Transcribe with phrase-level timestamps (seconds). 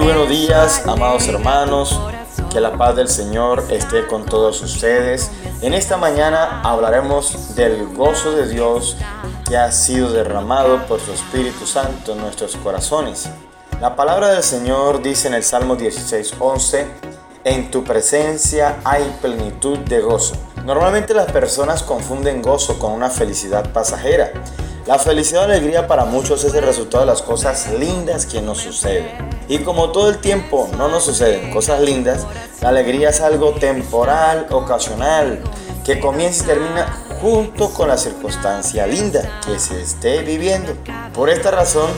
[0.00, 2.00] buenos días, amados hermanos.
[2.50, 5.30] Que la paz del Señor esté con todos ustedes.
[5.60, 8.96] En esta mañana hablaremos del gozo de Dios
[9.46, 13.28] que ha sido derramado por su Espíritu Santo en nuestros corazones.
[13.80, 16.86] La palabra del Señor dice en el Salmo 16:11,
[17.44, 20.34] en tu presencia hay plenitud de gozo.
[20.64, 24.32] Normalmente las personas confunden gozo con una felicidad pasajera.
[24.86, 28.58] La felicidad o alegría para muchos es el resultado de las cosas lindas que nos
[28.58, 29.08] suceden.
[29.48, 32.26] Y como todo el tiempo no nos suceden cosas lindas,
[32.60, 35.42] la alegría es algo temporal, ocasional,
[35.86, 40.74] que comienza y termina junto con la circunstancia linda que se esté viviendo.
[41.14, 41.88] Por esta razón,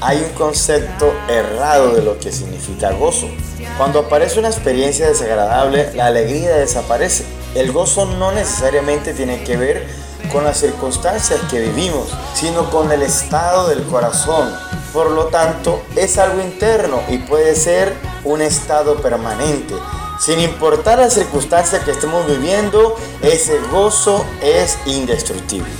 [0.00, 3.26] hay un concepto errado de lo que significa gozo.
[3.76, 7.24] Cuando aparece una experiencia desagradable, la alegría desaparece.
[7.56, 13.02] El gozo no necesariamente tiene que ver con las circunstancias que vivimos, sino con el
[13.02, 14.52] estado del corazón.
[14.92, 19.74] Por lo tanto, es algo interno y puede ser un estado permanente.
[20.20, 25.70] Sin importar la circunstancia que estemos viviendo, ese gozo es indestructible.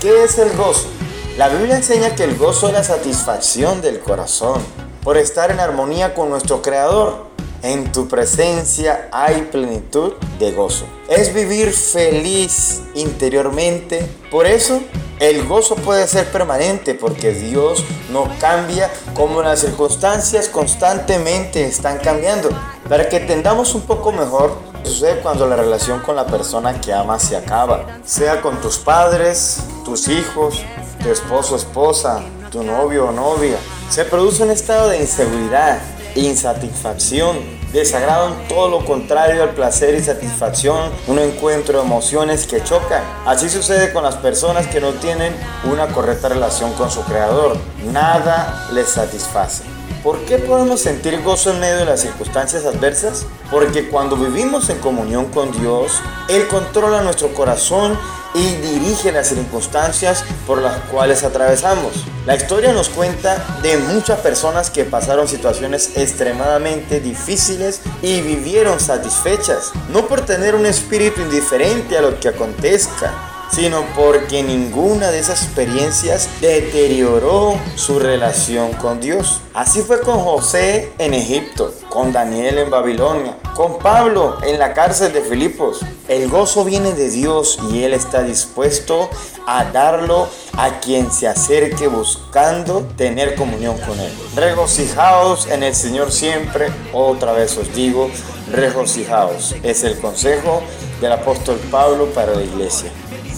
[0.00, 0.88] ¿Qué es el gozo?
[1.36, 4.62] La Biblia enseña que el gozo es la satisfacción del corazón
[5.02, 7.33] por estar en armonía con nuestro Creador.
[7.64, 10.84] En tu presencia hay plenitud de gozo.
[11.08, 14.06] Es vivir feliz interiormente.
[14.30, 14.82] Por eso
[15.18, 22.50] el gozo puede ser permanente porque Dios no cambia como las circunstancias constantemente están cambiando.
[22.86, 27.22] Para que entendamos un poco mejor, sucede cuando la relación con la persona que amas
[27.22, 27.86] se acaba.
[28.04, 30.62] Sea con tus padres, tus hijos,
[31.02, 33.56] tu esposo, esposa, tu novio o novia.
[33.88, 35.80] Se produce un estado de inseguridad,
[36.14, 37.38] insatisfacción,
[37.72, 43.02] desagrado en todo lo contrario al placer y satisfacción, un encuentro de emociones que chocan.
[43.26, 45.34] Así sucede con las personas que no tienen
[45.64, 47.56] una correcta relación con su creador.
[47.92, 49.64] Nada les satisface.
[50.04, 53.24] ¿Por qué podemos sentir gozo en medio de las circunstancias adversas?
[53.50, 55.92] Porque cuando vivimos en comunión con Dios,
[56.28, 57.98] Él controla nuestro corazón
[58.34, 62.04] y dirige las circunstancias por las cuales atravesamos.
[62.26, 69.72] La historia nos cuenta de muchas personas que pasaron situaciones extremadamente difíciles y vivieron satisfechas,
[69.90, 75.44] no por tener un espíritu indiferente a lo que acontezca, sino porque ninguna de esas
[75.44, 79.42] experiencias deterioró su relación con Dios.
[79.54, 85.12] Así fue con José en Egipto, con Daniel en Babilonia, con Pablo en la cárcel
[85.12, 85.80] de Filipos.
[86.08, 89.08] El gozo viene de Dios y Él está dispuesto
[89.46, 94.12] a darlo a quien se acerque buscando tener comunión con Él.
[94.34, 98.10] Regocijaos en el Señor siempre, otra vez os digo,
[98.50, 99.54] regocijaos.
[99.62, 100.60] Es el consejo
[101.00, 102.90] del apóstol Pablo para la iglesia.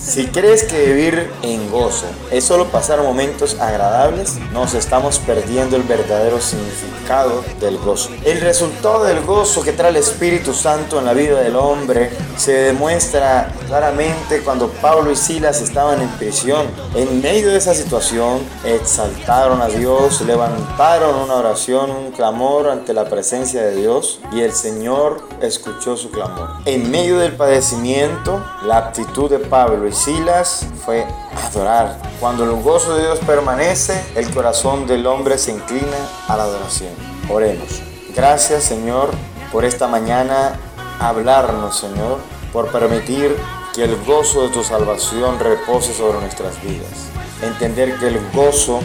[0.06, 5.82] Si crees que vivir en gozo es solo pasar momentos agradables, nos estamos perdiendo el
[5.82, 8.10] verdadero significado del gozo.
[8.24, 12.52] El resultado del gozo que trae el Espíritu Santo en la vida del hombre se
[12.52, 16.68] demuestra claramente cuando Pablo y Silas estaban en prisión.
[16.94, 23.08] En medio de esa situación, exaltaron a Dios, levantaron una oración, un clamor ante la
[23.08, 26.50] presencia de Dios y el Señor escuchó su clamor.
[26.64, 31.06] En medio del padecimiento, la actitud de Pablo y Silas fue
[31.48, 31.98] adorar.
[32.20, 35.96] Cuando el gozo de Dios permanece, el corazón del hombre se inclina
[36.28, 36.92] a la adoración.
[37.30, 37.82] Oremos.
[38.14, 39.10] Gracias Señor
[39.50, 40.60] por esta mañana
[41.00, 42.18] hablarnos Señor,
[42.52, 43.36] por permitir
[43.74, 47.08] que el gozo de tu salvación repose sobre nuestras vidas.
[47.42, 48.80] Entender que el gozo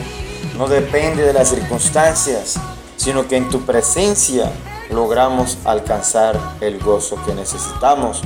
[0.57, 2.55] no depende de las circunstancias,
[2.95, 4.51] sino que en tu presencia
[4.89, 8.21] logramos alcanzar el gozo que necesitamos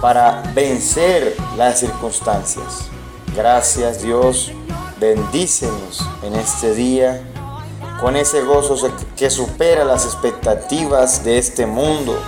[0.00, 2.88] para vencer las circunstancias.
[3.34, 4.52] Gracias Dios,
[5.00, 7.22] bendícenos en este día
[8.00, 8.76] con ese gozo
[9.16, 12.18] que supera las expectativas de este mundo,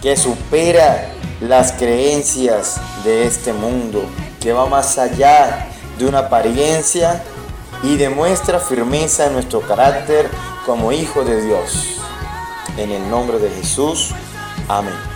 [0.00, 4.02] que supera las creencias de este mundo,
[4.40, 7.22] que va más allá de una apariencia
[7.82, 10.30] y demuestra firmeza en nuestro carácter
[10.64, 11.98] como hijo de Dios.
[12.78, 14.14] En el nombre de Jesús,
[14.68, 15.11] amén.